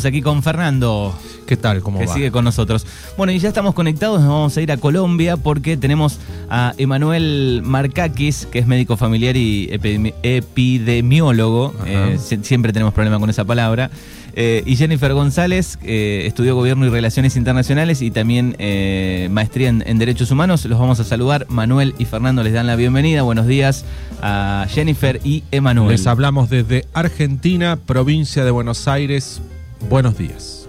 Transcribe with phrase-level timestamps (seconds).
[0.00, 1.14] estamos aquí con Fernando.
[1.46, 1.82] ¿Qué tal?
[1.82, 2.14] ¿Cómo que va?
[2.14, 2.86] sigue con nosotros.
[3.18, 7.60] Bueno, y ya estamos conectados, nos vamos a ir a Colombia porque tenemos a Emanuel
[7.64, 11.74] Markakis, que es médico familiar y epidemi- epidemiólogo.
[11.86, 13.90] Eh, si- siempre tenemos problema con esa palabra.
[14.36, 19.82] Eh, y Jennifer González, eh, estudió Gobierno y Relaciones Internacionales y también eh, maestría en,
[19.84, 20.64] en Derechos Humanos.
[20.64, 21.46] Los vamos a saludar.
[21.50, 23.22] Manuel y Fernando les dan la bienvenida.
[23.22, 23.84] Buenos días
[24.22, 25.90] a Jennifer y Emanuel.
[25.90, 29.42] Les hablamos desde Argentina, provincia de Buenos Aires.
[29.88, 30.68] Buenos días.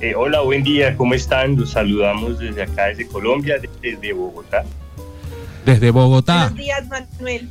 [0.00, 1.56] Eh, hola, buen día, ¿cómo están?
[1.56, 4.64] Los saludamos desde acá, desde Colombia, desde Bogotá.
[5.64, 6.50] Desde Bogotá.
[6.50, 7.48] Buenos días, Manuel.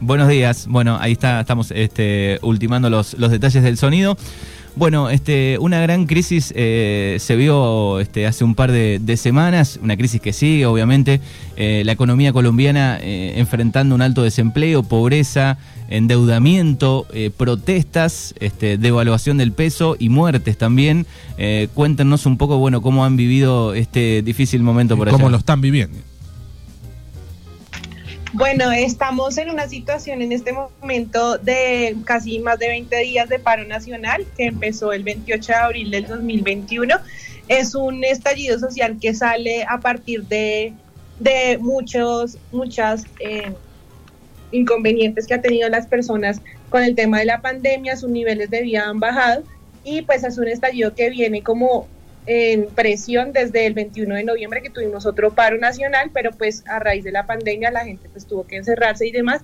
[0.00, 0.66] Buenos días.
[0.68, 4.16] Bueno, ahí está, estamos este, ultimando los, los detalles del sonido.
[4.76, 9.80] Bueno, este, una gran crisis eh, se vio este, hace un par de, de semanas,
[9.82, 11.20] una crisis que sigue, obviamente,
[11.56, 15.58] eh, la economía colombiana eh, enfrentando un alto desempleo, pobreza,
[15.88, 21.06] endeudamiento, eh, protestas, este, devaluación del peso y muertes también.
[21.74, 25.16] Cuéntenos un poco, bueno, cómo han vivido este difícil momento por allá.
[25.16, 25.98] ¿Cómo lo están viviendo?
[28.34, 33.38] Bueno, estamos en una situación en este momento de casi más de 20 días de
[33.38, 36.94] paro nacional que empezó el 28 de abril del 2021.
[37.48, 40.74] Es un estallido social que sale a partir de,
[41.18, 43.54] de muchos, muchas eh,
[44.52, 48.60] inconvenientes que ha tenido las personas con el tema de la pandemia, sus niveles de
[48.60, 49.42] vida han bajado
[49.84, 51.88] y pues es un estallido que viene como
[52.30, 56.78] en presión desde el 21 de noviembre que tuvimos otro paro nacional, pero pues a
[56.78, 59.40] raíz de la pandemia la gente pues tuvo que encerrarse y demás.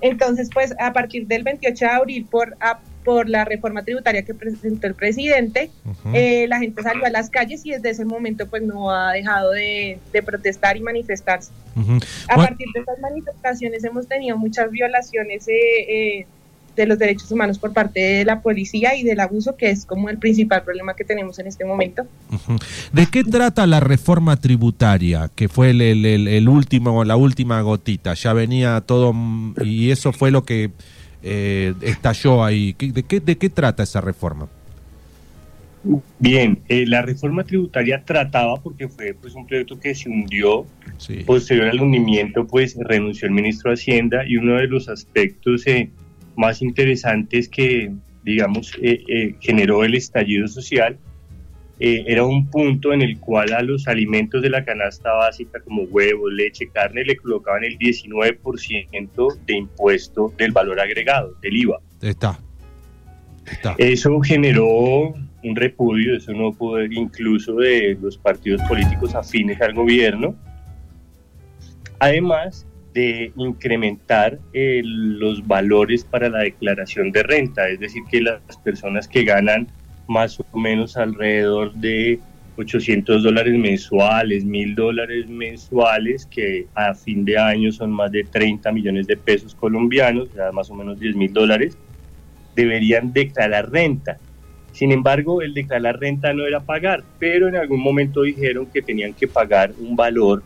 [0.00, 4.32] Entonces pues a partir del 28 de abril por, a- por la reforma tributaria que
[4.32, 6.10] presentó el presidente, Ujú.
[6.14, 9.50] eh, la gente salió a las calles y desde ese momento pues no ha dejado
[9.50, 11.50] de, de protestar y manifestarse.
[11.76, 11.98] Ujú.
[12.28, 15.52] A Bueno, partir de estas manifestaciones hemos tenido muchas violaciones eh,
[16.20, 16.26] eh,
[16.76, 20.08] de los derechos humanos por parte de la policía y del abuso, que es como
[20.08, 22.04] el principal problema que tenemos en este momento.
[22.92, 25.30] ¿De qué trata la reforma tributaria?
[25.34, 28.14] Que fue el, el- el- el último, la última gotita.
[28.14, 30.70] Ya venía todo mm, y eso fue lo que
[31.22, 32.74] eh, estalló ahí.
[32.74, 34.48] ¿Qué- ¿De qué, ¿De qué trata esa reforma?
[36.20, 40.64] Bien, eh, la reforma tributaria trataba, porque fue pues un proyecto que se hundió,
[40.98, 41.24] Sí.
[41.26, 45.90] posterior al hundimiento pues renunció el ministro de Hacienda y uno de los aspectos eh,
[46.36, 47.92] más interesantes que,
[48.24, 50.98] digamos, eh, eh, generó el estallido social
[51.84, 55.82] eh, era un punto en el cual a los alimentos de la canasta básica como
[55.82, 61.80] huevos, leche, carne le colocaban el 19% de impuesto del valor agregado, del IVA.
[62.00, 62.38] Está.
[63.50, 63.74] Está.
[63.78, 65.12] Eso generó
[65.42, 70.36] un repudio, eso no pudo, incluso de los partidos políticos afines al gobierno,
[71.98, 78.40] además de incrementar eh, los valores para la declaración de renta, es decir, que las
[78.62, 79.68] personas que ganan
[80.08, 82.20] más o menos alrededor de
[82.56, 88.70] 800 dólares mensuales, 1000 dólares mensuales, que a fin de año son más de 30
[88.72, 91.76] millones de pesos colombianos, ya más o menos 10 mil dólares,
[92.54, 94.18] deberían declarar renta.
[94.72, 99.14] Sin embargo, el declarar renta no era pagar, pero en algún momento dijeron que tenían
[99.14, 100.42] que pagar un valor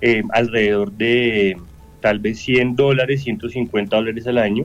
[0.00, 1.56] eh, alrededor de
[2.00, 4.64] tal vez 100 dólares, 150 dólares al año.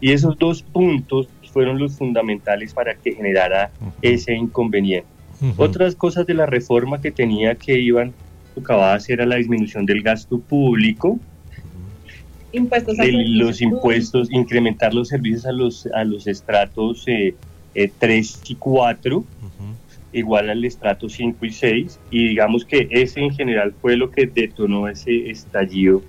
[0.00, 3.70] Y esos dos puntos fueron los fundamentales para que generara
[4.02, 5.08] ese inconveniente.
[5.40, 5.62] Ujú.
[5.62, 8.14] Otras cosas de la reforma que tenía que iban
[8.56, 11.18] acabadas era la disminución del gasto público,
[12.52, 17.34] Impuestos a de los impuestos, incrementar los servicios a los, a los estratos eh,
[17.74, 19.24] eh, 3 y 4, Ujú.
[20.14, 24.26] Igual al estrato 5 y 6, y digamos que ese en general fue lo que
[24.26, 26.02] detonó ese estallido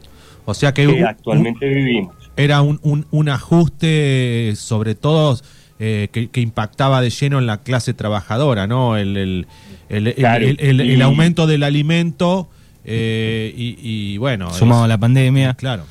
[0.46, 2.16] O sea que que un- actualmente vivimos.
[2.38, 5.40] era un, un, un ajuste sobre todo
[5.80, 8.96] eh, que, que impactaba de lleno en la clase trabajadora, ¿no?
[8.96, 9.48] El, el,
[9.90, 12.48] el, el- Claro, el- el- el y- aumento del alimento
[12.86, 14.52] eh, y, y, bueno.
[14.54, 15.56] Sumado a la pandemia.
[15.56, 15.84] Claro.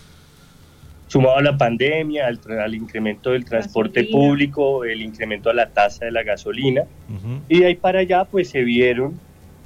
[1.14, 4.18] Sumado a la pandemia, al, al incremento del transporte Gasolina.
[4.18, 7.40] público, el incremento a la tasa de la gasolina, Ujú.
[7.48, 9.20] Y de ahí para allá, pues se vieron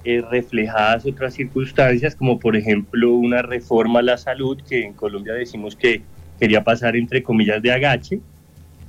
[0.05, 5.33] eh, reflejadas otras circunstancias, como por ejemplo una reforma a la salud, que en Colombia
[5.33, 6.03] decimos que
[6.39, 8.21] quería pasar entre comillas de agache,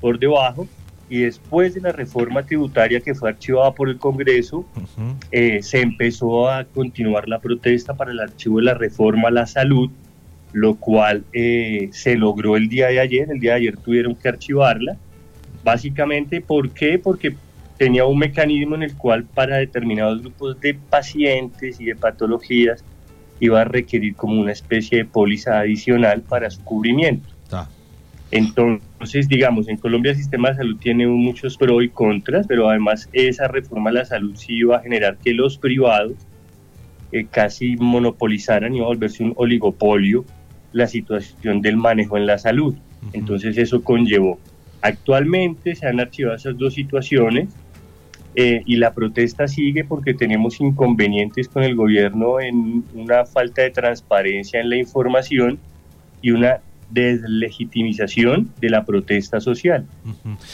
[0.02, 0.68] por debajo,
[1.08, 5.16] y después de la reforma tributaria que fue archivada por el Congreso, Ujú.
[5.32, 9.46] eh, se empezó a continuar la protesta para el archivo de la reforma a la
[9.46, 9.90] salud,
[10.54, 13.30] lo cual eh, se logró el día de ayer.
[13.32, 14.98] El día de ayer tuvieron que archivarla.
[15.64, 17.00] Básicamente, ¿por qué?
[17.00, 17.36] Porque
[17.78, 22.84] tenía un mecanismo en el cual para determinados grupos de pacientes y de patologías
[23.40, 27.30] iba a requerir como una especie de póliza adicional para su cubrimiento.
[28.32, 33.10] Entonces, digamos, en Colombia el sistema de salud tiene muchos pros y contras, pero además
[33.12, 36.14] esa reforma a la salud sí iba a generar que los privados
[37.12, 40.26] eh, casi monopolizaran y a volverse un oligopolio
[40.72, 42.76] la situación del manejo en la salud.
[43.14, 44.40] Entonces eso conllevó.
[44.82, 47.50] Actualmente se han archivado esas dos situaciones
[48.36, 53.72] eh, y la protesta sigue porque tenemos inconvenientes con el gobierno en una falta de
[53.72, 55.60] transparencia en la información
[56.22, 59.86] y una deslegitimización de la protesta social.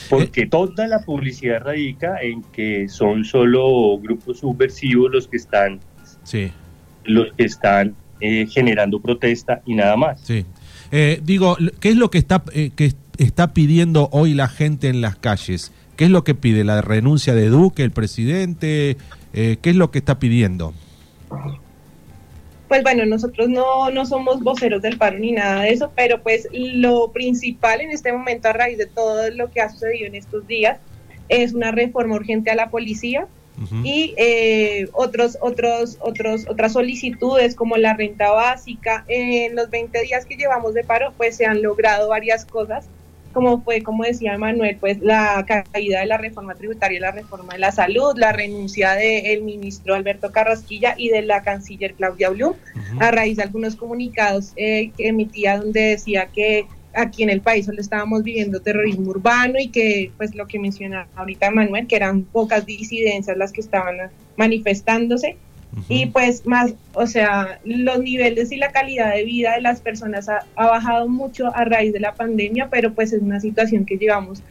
[0.10, 5.80] Porque eh, toda la publicidad radica en que son solo grupos subversivos los que están,
[7.04, 10.22] los que están eh, generando protesta y nada más.
[10.22, 10.46] Sí.
[10.92, 15.16] Eh, digo, ¿qué es lo que está, que está pidiendo hoy la gente en las
[15.16, 15.72] calles?
[15.96, 16.64] ¿Qué es lo que pide?
[16.64, 18.98] ¿La renuncia de Duque, el presidente?
[19.34, 20.74] ¿Qué es lo que está pidiendo?
[22.68, 26.48] pues bueno, nosotros no, no somos voceros del paro ni nada de eso, pero pues
[26.52, 30.48] lo principal en este momento a raíz de todo lo que ha sucedido en estos
[30.48, 30.80] días
[31.30, 33.28] es una reforma urgente a la policía
[33.84, 39.06] y eh, otros, otros, otros, otras solicitudes como la renta básica.
[39.08, 42.86] En los 20 días que llevamos de paro, pues se han logrado varias cosas
[43.36, 47.60] como fue, como decía Manuel, pues la caída de la reforma tributaria, la reforma de
[47.60, 52.54] la salud, la renuncia del ministro Alberto Carrasquilla y de la canciller Claudia Blum,
[52.98, 57.66] a raíz de algunos comunicados eh, que emitía donde decía que aquí en el país
[57.66, 62.24] solo estábamos viviendo terrorismo urbano y que, pues lo que mencionaba ahorita Manuel, que eran
[62.24, 63.98] pocas disidencias las que estaban
[64.38, 65.38] manifestándose.
[65.90, 70.30] Y pues más, o sea, los niveles y la calidad de vida de las personas
[70.30, 74.42] ha, bajado mucho a raíz de la pandemia, pero pues es una situación que llevamos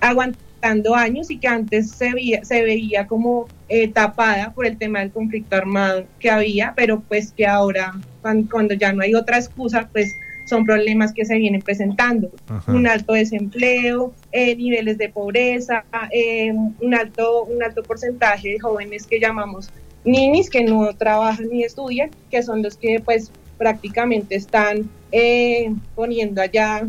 [0.00, 5.00] aguantando años y que antes se veía, se veía como eh, tapada por el tema
[5.00, 9.88] del conflicto armado que había, pero pues que ahora, cuando, ya no hay otra excusa,
[9.92, 10.14] pues
[10.50, 12.30] son problemas que se vienen presentando.
[12.66, 19.06] Un alto desempleo, eh, niveles de pobreza, eh, un, alto, un alto porcentaje de jóvenes
[19.06, 19.70] que llamamos
[20.04, 26.42] ninis que no trabajan ni estudian, que son los que pues prácticamente están eh, poniendo
[26.42, 26.86] allá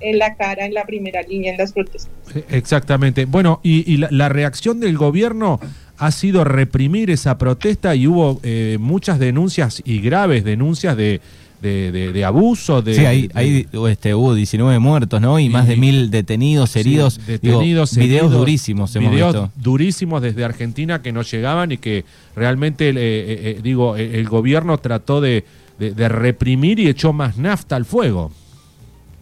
[0.00, 2.10] en la cara en la primera línea en las protestas.
[2.50, 3.24] Exactamente.
[3.24, 5.60] Bueno, y, la, reacción del gobierno
[5.96, 11.20] ha sido reprimir esa protesta y hubo eh, muchas denuncias y graves denuncias de
[11.60, 12.82] de, de, abuso.
[12.82, 15.38] De, sí, ahí, este, hubo 19 muertos, ¿no?
[15.38, 17.20] Y, más de mil detenidos, heridos.
[17.26, 22.94] detenidos, videos durísimos videos durísimos desde Argentina que no llegaban y que realmente, eh, eh,
[22.96, 25.44] eh, digo, el gobierno trató de,
[25.78, 28.30] de reprimir y echó más nafta al fuego.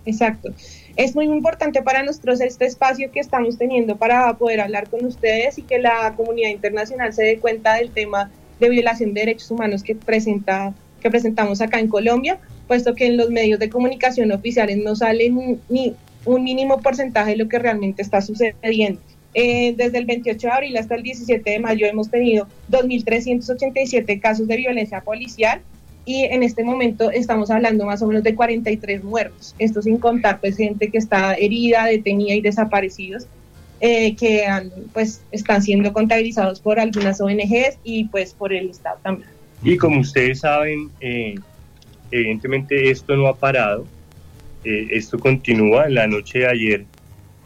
[0.04, 0.50] Exacto.
[0.96, 5.58] Es muy importante para nosotros este espacio que estamos teniendo para poder hablar con ustedes
[5.58, 9.82] y que la comunidad internacional se dé cuenta del tema de violación de derechos humanos
[9.82, 10.72] que presenta
[11.06, 15.32] que presentamos acá en Colombia, puesto que en los medios de comunicación oficiales no sale
[15.68, 15.94] ni
[16.24, 19.00] un mínimo porcentaje de lo que realmente está sucediendo.
[19.34, 24.48] Eh, desde el 28 de abril hasta el 17 de mayo hemos tenido 2.387 casos
[24.48, 25.60] de violencia policial
[26.04, 29.54] y en este momento estamos hablando más o menos de 43 muertos.
[29.60, 33.28] Esto sin contar pues gente que está herida, detenida y desaparecidos,
[33.80, 34.44] eh, que
[34.92, 39.35] pues están siendo contabilizados por algunas ONGs y pues por el Estado también.
[39.62, 41.34] Y como ustedes saben, eh,
[42.10, 43.86] evidentemente esto no ha parado,
[44.64, 45.88] eh, esto continúa.
[45.88, 46.84] La noche de ayer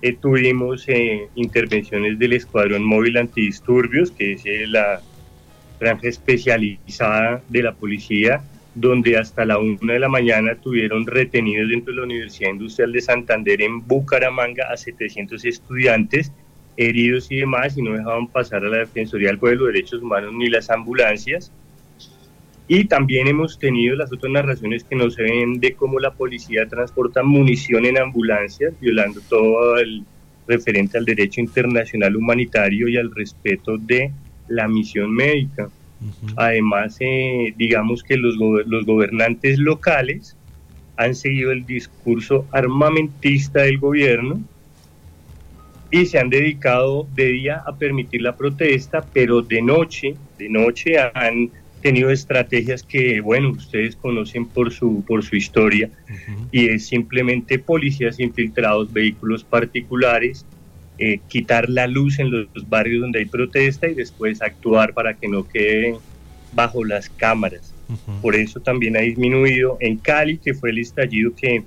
[0.03, 0.87] eh, tuvimos
[1.35, 5.01] intervenciones del Escuadrón Móvil Antidisturbios, que es la
[5.79, 8.43] franja especializada de la policía,
[8.75, 13.01] donde hasta la una de la mañana tuvieron retenidos dentro de la Universidad Industrial de
[13.01, 16.33] Santander en Bucaramanga a 700 estudiantes
[16.77, 20.49] heridos y demás, y no dejaban pasar a la Defensoría del Pueblo, Derechos Humanos ni
[20.49, 21.53] las ambulancias.
[22.73, 26.69] Y también hemos tenido las otras narraciones que no se ven de cómo la policía
[26.69, 30.05] transporta munición en ambulancias, violando todo el
[30.47, 34.13] referente al derecho internacional humanitario y al respeto de
[34.47, 35.69] la misión médica.
[36.37, 40.37] Además, eh, digamos que los, los gobernantes locales
[40.97, 44.41] han seguido el discurso armamentista del gobierno
[45.91, 51.01] y se han dedicado de día a permitir la protesta, pero de noche, de noche
[51.01, 51.51] han
[51.81, 55.91] tenido estrategias que, bueno, ustedes conocen por su, por su historia,
[56.53, 60.45] y es simplemente policías infiltrados, vehículos particulares,
[60.99, 65.29] eh, quitar la luz en los, barrios donde hay protesta y después actuar para que
[65.29, 65.97] no quede
[66.53, 67.75] bajo las cámaras.
[68.23, 71.65] Por eso también ha disminuido en Cali, que fue el estallido que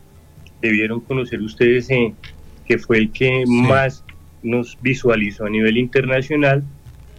[0.62, 2.14] debieron conocer ustedes, eh,
[2.66, 4.06] que fue el que más
[4.44, 6.64] nos visualizó a nivel internacional,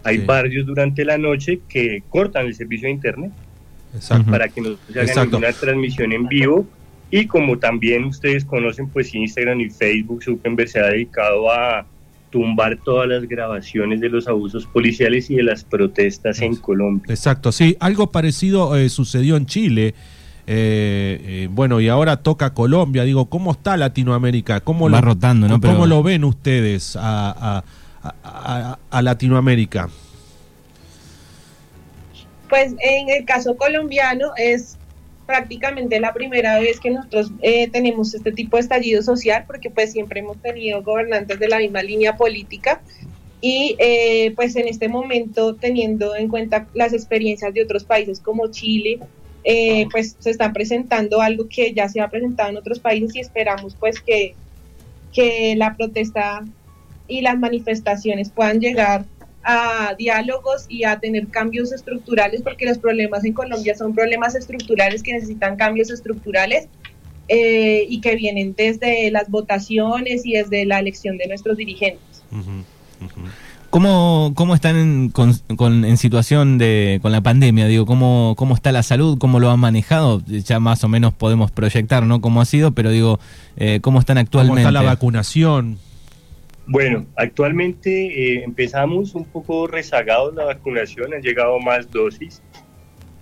[0.05, 3.33] hay barrios durante la noche que cortan el servicio de internet
[4.31, 6.67] para que no se haga ninguna transmisión en vivo
[7.11, 11.87] Y como también ustedes conocen, pues Instagram y Facebook, Zuckerberg se ha dedicado a
[12.31, 17.07] tumbar todas las grabaciones de los abusos policiales y de las protestas en Colombia.
[17.15, 19.95] Exacto, sí, algo parecido eh, sucedió en Chile.
[20.47, 23.05] Eh, eh, bueno, y ahora toca Colombia.
[23.05, 24.61] Digo, ¿cómo está Latinoamérica?
[24.61, 25.61] ¿Cómo Va lo, rotando, ¿no?
[25.61, 27.65] ¿Cómo Pero- lo ven ustedes a, a-
[28.23, 29.89] a- Latinoamérica?
[32.49, 34.77] Pues en el caso colombiano es
[35.27, 39.93] prácticamente la primera vez que nosotros eh, tenemos este tipo de estallido social, porque pues
[39.93, 42.83] siempre hemos tenido gobernantes de la misma línea política
[43.41, 48.49] y eh, pues en este momento teniendo en cuenta las experiencias de otros países como
[48.51, 49.01] Chile,
[49.45, 53.21] eh, pues se está presentando algo que ya se ha presentado en otros países y
[53.21, 54.35] esperamos pues que,
[55.13, 56.45] que la protesta
[57.09, 59.05] y las manifestaciones puedan llegar
[59.43, 65.03] a diálogos y a tener cambios estructurales, porque los problemas en Colombia son problemas estructurales
[65.03, 66.67] que necesitan cambios estructurales
[67.29, 72.23] eh, y que vienen desde las votaciones y desde la elección de nuestros dirigentes.
[73.71, 77.67] ¿Cómo, cómo están en, con- con- en situación de con la pandemia?
[77.67, 79.19] Digo, ¿cómo, ¿cómo está la salud?
[79.19, 80.23] ¿Cómo lo han manejado?
[80.27, 82.21] Ya más o menos podemos proyectar, ¿no?
[82.21, 83.19] Cómo ha sido, pero digo,
[83.57, 84.61] eh, ¿cómo están ¿Cómo actualmente?
[84.63, 85.79] está la vacunación?
[86.67, 92.43] Bueno, actualmente eh, empezamos un poco rezagados la vacunación, han llegado más dosis.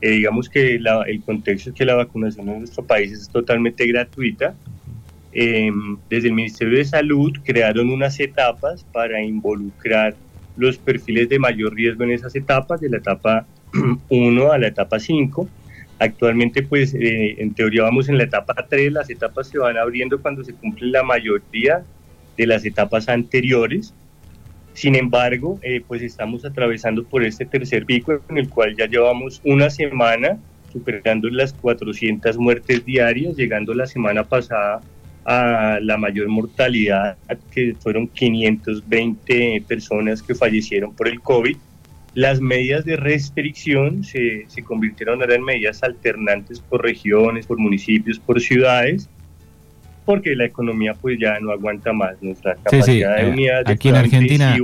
[0.00, 4.54] Eh, digamos que el contexto es que la vacunación en nuestro país es totalmente gratuita.
[5.32, 5.70] Eh,
[6.08, 10.14] desde el Ministerio de Salud crearon unas etapas para involucrar
[10.56, 13.46] los perfiles de mayor riesgo en esas etapas, de la etapa
[14.08, 15.48] 1 a la etapa 5.
[15.98, 20.20] Actualmente, pues, eh, en teoría vamos en la etapa 3, las etapas se van abriendo
[20.20, 21.84] cuando se cumplen la mayoría
[22.36, 23.94] de las etapas anteriores.
[24.74, 29.40] Sin embargo, eh, pues estamos atravesando por este tercer pico en el cual ya llevamos
[29.44, 30.38] una semana
[30.72, 34.80] superando las 400 muertes diarias, llegando la semana pasada
[35.24, 37.16] a la mayor mortalidad,
[37.52, 41.56] que fueron 520 personas que fallecieron por el COVID.
[42.14, 48.18] Las medidas de restricción se, se convirtieron ahora en medidas alternantes por regiones, por municipios,
[48.18, 49.08] por ciudades,
[50.04, 52.20] porque la economía pues ya no aguanta más.
[52.22, 54.56] Nuestra capacidad sí, de eh, unidades de aquí en Argentina-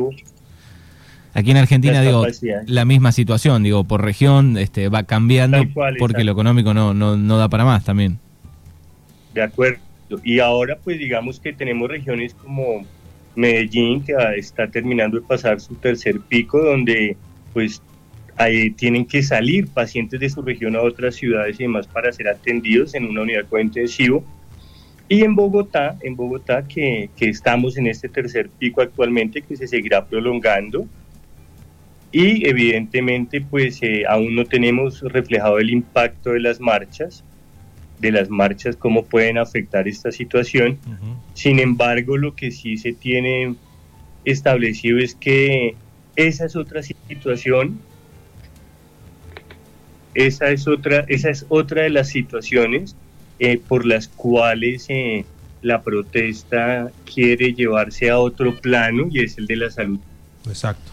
[1.35, 2.27] Aquí en Argentina, digo,
[2.67, 7.17] la misma situación, digo, por región este, va cambiando cual, porque lo económico no, no,
[7.17, 8.19] no da para más también.
[9.35, 9.79] De acuerdo.
[10.25, 12.85] Y ahora pues digamos que tenemos regiones como
[13.37, 17.17] Medellín que ah, está terminando de pasar su tercer pico donde
[17.53, 17.83] pues
[18.37, 22.29] ahí tienen que salir pacientes de su región a otras ciudades y demás para ser
[22.29, 24.25] atendidos en una unidad de cuidado intensivo.
[25.09, 29.67] Y en Bogotá, en Bogotá que, que estamos en este tercer pico actualmente que se
[29.67, 30.87] seguirá prolongando.
[32.13, 37.25] Y evidentemente pues eh, aún no tenemos reflejado el impacto de las marchas,
[37.99, 40.79] de las marchas, cómo pueden afectar esta situación.
[41.35, 43.55] Sin embargo, lo que sí se tiene
[44.25, 45.75] establecido es que
[46.17, 47.81] esa es otra situación,
[50.15, 52.97] esa es otra, esa es otra de las situaciones
[53.39, 55.25] eh, por las cuales eh,
[55.63, 59.99] la protesta quiere llevarse a otro plano y es el de la salud
[60.47, 60.93] Exacto.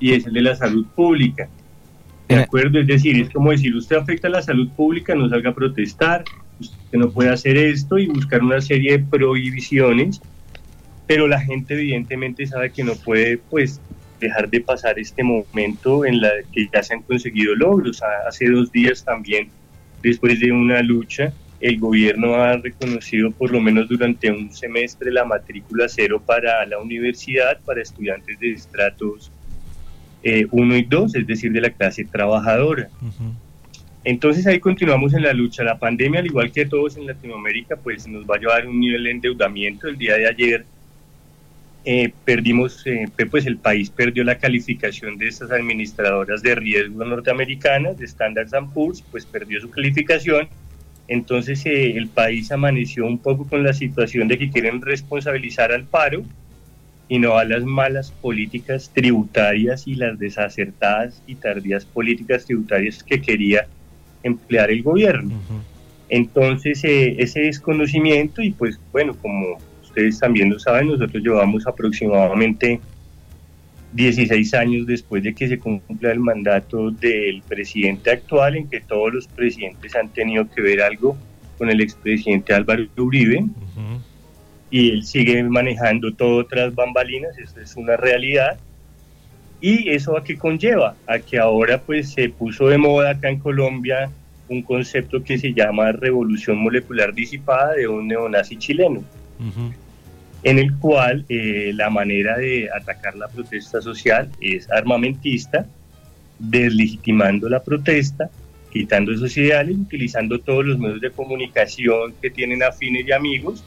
[0.00, 1.48] y es el de la salud pública.
[2.28, 2.80] ¿De acuerdo?
[2.80, 6.24] Es decir, es como decir, usted afecta a la salud pública, no salga a protestar,
[6.58, 10.20] usted no puede hacer esto y buscar una serie de prohibiciones,
[11.06, 13.80] pero la gente evidentemente sabe que no puede, pues,
[14.18, 18.02] dejar de pasar este momento en la que ya se han conseguido logros.
[18.02, 19.48] Ha- Hace dos días también,
[20.02, 25.24] después de una lucha, el gobierno ha reconocido por lo menos durante un semestre la
[25.24, 29.32] matrícula cero para la universidad, para estudiantes de estratos
[30.50, 32.88] 1 y 2, es decir, de la clase trabajadora.
[34.04, 35.64] Entonces ahí continuamos en la lucha.
[35.64, 38.80] La pandemia, al igual que todos en Latinoamérica, pues nos va a llevar a un
[38.80, 39.88] nivel de endeudamiento.
[39.88, 40.64] El día de ayer
[41.88, 47.96] eh, perdimos, eh, pues el país perdió la calificación de estas administradoras de riesgo norteamericanas,
[47.96, 50.48] de Standard Poor's, pues perdió su calificación.
[51.06, 55.84] Entonces eh, el país amaneció un poco con la situación de que quieren responsabilizar al
[55.84, 56.24] paro
[57.08, 63.22] y no a las malas políticas tributarias y las desacertadas y tardías políticas tributarias que
[63.22, 63.68] quería
[64.24, 65.36] emplear el gobierno.
[65.36, 65.60] Ujú.
[66.08, 69.58] Entonces, eh, ese desconocimiento y pues bueno, como
[69.96, 72.78] ustedes también lo saben, nosotros llevamos aproximadamente
[73.94, 79.14] 16 años después de que se cumpla el mandato del presidente actual, en que todos
[79.14, 81.16] los presidentes han tenido que ver algo
[81.56, 84.02] con el expresidente Álvaro Uribe, Ujú.
[84.70, 88.58] y él sigue manejando todo tras bambalinas, eso es una realidad.
[89.62, 90.94] ¿Y eso a qué conlleva?
[91.06, 94.10] A que ahora pues se puso de moda acá en Colombia
[94.48, 99.02] un concepto que se llama revolución molecular disipada de un neonazi chileno,
[100.46, 105.66] en el cual eh, la manera de atacar la protesta social es armamentista,
[106.38, 108.30] deslegitimando la protesta,
[108.70, 113.64] quitando esos ideales, utilizando todos los medios de comunicación que tienen afines y amigos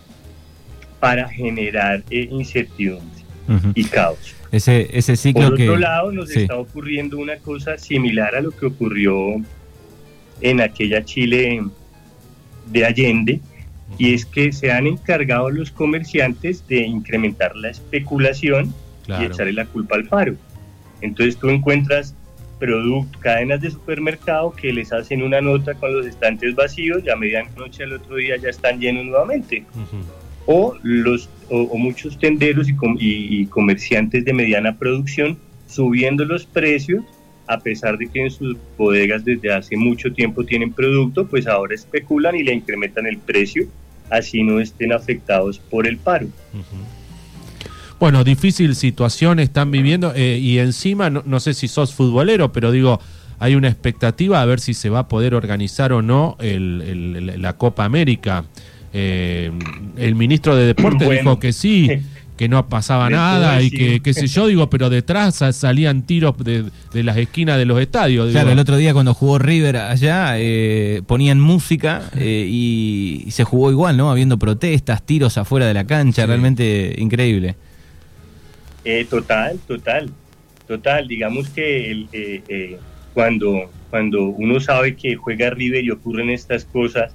[1.01, 3.25] para generar eh, incertidumbre
[3.75, 4.33] y caos.
[4.49, 8.67] Ese, ese ciclo Por otro lado, nos está ocurriendo una cosa similar a lo que
[8.67, 9.43] ocurrió
[10.39, 11.61] en aquella Chile
[12.67, 13.41] de Allende,
[13.97, 18.73] y es que se han encargado los comerciantes de incrementar la especulación
[19.07, 20.35] y echarle la culpa al paro.
[21.01, 22.15] Entonces tú encuentras
[22.59, 27.15] productos, cadenas de supermercado que les hacen una nota con los estantes vacíos y a
[27.15, 29.63] medianoche al otro día ya están llenos nuevamente.
[30.45, 37.03] O, los, o, muchos tenderos y, y, comerciantes de mediana producción subiendo los precios
[37.49, 41.73] a pesar de que en sus bodegas desde hace mucho tiempo tienen producto, pues ahora
[41.73, 43.65] especulan y le incrementan el precio,
[44.11, 46.27] así no estén afectados por el paro.
[47.99, 53.01] Bueno, difícil situación están viviendo eh, y encima, no, sé si sos futbolero, pero digo,
[53.39, 57.83] hay una expectativa a ver si se va a poder organizar o no la Copa
[57.83, 58.45] América.
[58.93, 59.51] Eh,
[59.97, 61.89] el ministro de Deportes dijo que sí.
[62.39, 66.71] que no pasaba nada y que, qué sé yo, digo, pero detrás salían tiros de,
[67.03, 68.31] las esquinas de los estadios.
[68.31, 73.71] Claro, el otro día cuando jugó River allá, eh, ponían música eh, y, se jugó
[73.71, 74.09] igual, ¿no?
[74.09, 77.57] Habiendo protestas, tiros afuera de la cancha, realmente increíble.
[78.85, 80.09] Eh, total, total,
[80.65, 81.09] total.
[81.09, 82.79] Digamos que
[83.13, 87.11] cuando, cuando uno sabe que juega River y ocurren estas cosas,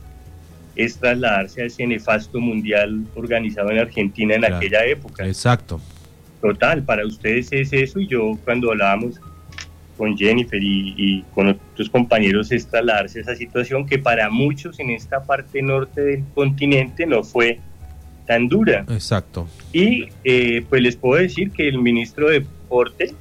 [0.76, 5.26] es trasladarse a ese nefasto mundial organizado en Argentina en aquella época.
[5.26, 5.80] Exacto.
[6.40, 9.20] Total, para ustedes es eso y yo cuando hablábamos
[9.96, 14.90] con Jennifer y, con otros compañeros es trasladarse a esa situación que para muchos en
[14.90, 17.60] esta parte norte del continente no fue
[18.26, 18.84] tan dura.
[18.88, 19.46] Exacto.
[19.72, 23.14] Y eh, pues les puedo decir que el ministro de Deporte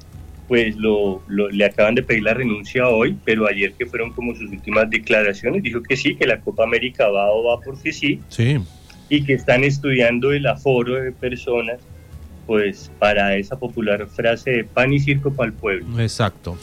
[0.54, 4.52] pues lo, le acaban de pedir la renuncia hoy, pero ayer que fueron como sus
[4.52, 8.60] últimas declaraciones, dijo que sí, que la Copa América va o va porque sí, sí.
[9.10, 11.80] y que están estudiando el aforo de personas,
[12.46, 16.00] pues para esa popular frase de pan y circo para el pueblo.
[16.00, 16.56] Exacto.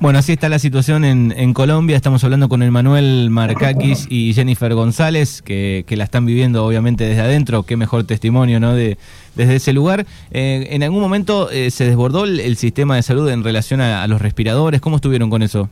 [0.00, 1.94] Bueno, así está la situación en, Colombia.
[1.94, 7.20] Estamos hablando con el Manuel Marcaquis y Jennifer González, que, la están viviendo obviamente desde
[7.20, 7.64] adentro.
[7.64, 8.74] Qué mejor testimonio, ¿no?
[8.74, 8.96] De,
[9.34, 10.06] desde ese lugar.
[10.30, 14.22] Eh, ¿En algún momento eh, se desbordó el, sistema de salud en relación a, los
[14.22, 14.80] respiradores?
[14.80, 15.68] ¿Cómo estuvieron con eso?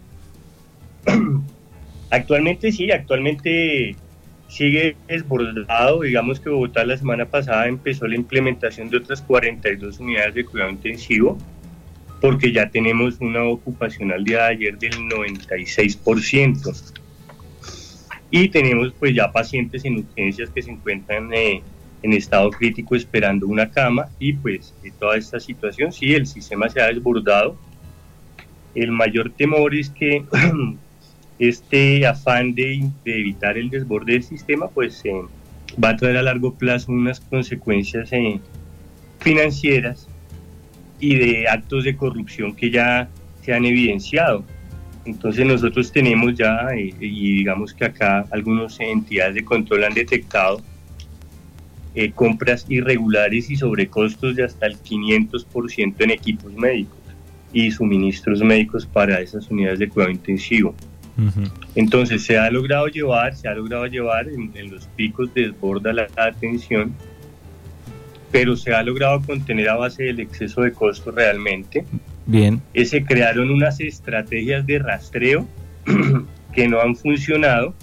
[2.10, 3.96] Actualmente sí, actualmente
[4.48, 6.02] sigue desbordado.
[6.02, 10.70] Digamos que Bogotá la semana pasada empezó la implementación de otras 42 unidades de cuidado
[10.70, 11.38] intensivo
[12.20, 16.92] porque ya tenemos una ocupación al día de ayer del 96%.
[18.30, 21.62] Y tenemos pues ya pacientes en urgencias que se encuentran eh,
[22.02, 26.68] en estado crítico esperando una cama y pues de toda esta situación sí, el sistema
[26.68, 27.56] se ha desbordado.
[28.74, 30.24] El mayor temor es que
[31.38, 35.12] este afán de, evitar el desborde del sistema pues eh,
[35.82, 38.40] va a traer a largo plazo unas consecuencias eh,
[39.20, 40.08] financieras
[41.00, 43.08] y de actos de corrupción que ya
[43.42, 44.44] se han evidenciado.
[45.04, 50.60] Entonces nosotros tenemos ya, eh, y digamos que acá algunas entidades de control han detectado
[51.94, 56.98] eh, compras irregulares y sobrecostos de hasta el 500% en equipos médicos
[57.52, 60.74] y suministros médicos para esas unidades de cuidado intensivo.
[61.74, 65.92] Entonces se ha logrado llevar, se ha logrado llevar en, en los picos de desborda
[65.92, 66.94] la atención
[68.30, 71.84] pero se ha logrado contener a base del exceso de costo realmente.
[72.26, 72.60] Bien.
[72.74, 75.46] Eh, se crearon unas estrategias de rastreo
[76.52, 77.74] que no han funcionado.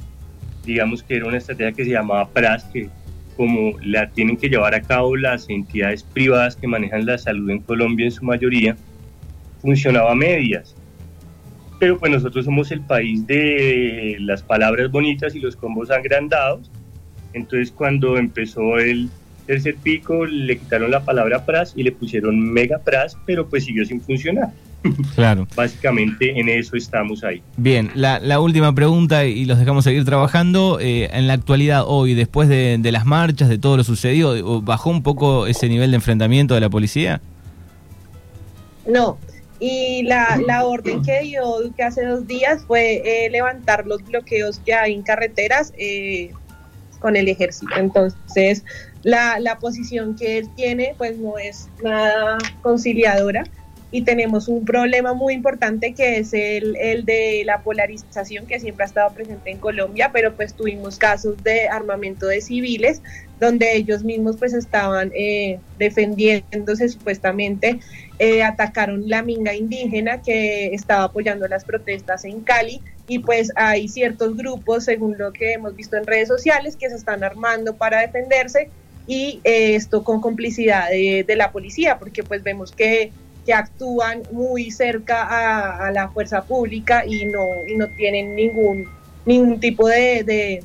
[0.65, 2.89] Digamos que era una estrategia que se llamaba PRAS, que
[3.36, 7.60] como la tienen que llevar a cabo las entidades privadas que manejan la salud en
[7.60, 8.77] Colombia en su mayoría,
[9.62, 10.75] funcionaba a medias.
[11.79, 16.71] Pero pues nosotros somos el país de las palabras bonitas y los combos agrandados.
[17.34, 19.10] Entonces cuando empezó el
[19.45, 23.86] tercer pico le quitaron la palabra PRAS y le pusieron Mega PRAS, pero pues siguió
[23.86, 24.49] sin funcionar.
[25.15, 25.47] Claro.
[25.55, 27.41] Básicamente en eso estamos ahí.
[27.58, 30.79] Bien, la, última pregunta y los dejamos seguir trabajando.
[30.79, 35.01] Eh, en la actualidad, hoy, después de, las marchas, de todo lo sucedido, ¿bajó un
[35.01, 37.19] poco ese nivel de enfrentamiento de la policía?
[38.88, 39.17] No,
[39.60, 44.60] y la, la orden que dio Duque hace dos días fue eh, levantar los bloqueos
[44.60, 46.31] que hay en carreteras eh,
[46.99, 47.73] con el ejército.
[47.77, 48.63] Entonces,
[49.06, 53.44] la, la posición que él tiene pues no es nada conciliadora.
[53.91, 58.84] Y tenemos un problema muy importante que es el, el, de la polarización que siempre
[58.84, 63.02] ha estado presente en Colombia, pero pues tuvimos casos de armamento de civiles
[63.39, 67.80] donde ellos mismos pues estaban eh, defendiéndose supuestamente,
[68.18, 72.82] eh, atacaron la minga indígena que estaba apoyando las protestas en Cali.
[73.08, 76.96] Y pues hay ciertos grupos, según lo que hemos visto en redes sociales, que se
[76.96, 78.72] están armando para defenderse
[79.08, 83.12] y eh, esto con complicidad de, la policía, porque pues vemos que
[83.46, 88.89] que actúan muy cerca a, la fuerza pública y no, y no tienen ningún,
[89.24, 90.63] ningún tipo de,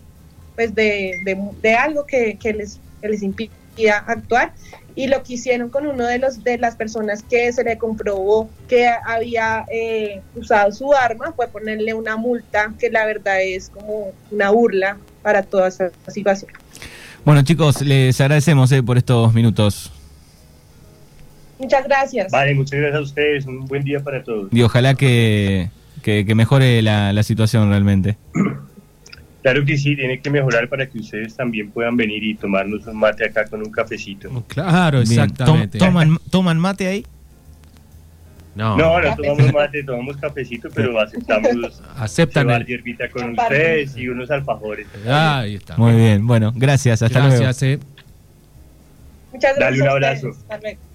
[0.57, 1.15] pues de,
[1.61, 4.53] de, algo que, que, les, les impida actuar.
[4.95, 8.51] Y lo que hicieron con uno de, los, de las personas que se le comprobó
[8.69, 14.13] que había eh, usado su arma fue ponerle una multa que la verdad es como
[14.31, 16.51] una burla para toda esa situación.
[17.25, 19.93] Bueno chicos, les agradecemos eh, por estos minutos.
[21.59, 22.33] Muchas gracias.
[22.33, 23.47] Vale, muchas gracias a ustedes.
[23.47, 24.49] Un buen día para todos.
[24.51, 25.71] Y ojalá que,
[26.03, 28.17] que, mejore la, la, situación realmente.
[29.43, 32.99] Claro que sí, tiene que mejorar para que ustedes también puedan venir y tomarnos un
[32.99, 34.29] mate acá con un cafecito.
[34.49, 35.79] Claro, exactamente.
[35.79, 37.07] ¿Toman, ¿Toman mate ahí?
[38.55, 44.09] No, no, no tomamos mate, tomamos cafecito, pero aceptamos Aceptan llevar hierbita con ustedes y
[44.09, 44.87] unos alfajores.
[45.07, 45.77] Ahí está.
[45.77, 47.83] Muy bien, bueno, gracias, hasta gracias, luego.
[47.83, 47.87] Eh.
[49.33, 49.59] Muchas gracias.
[49.59, 50.90] Dale un abrazo.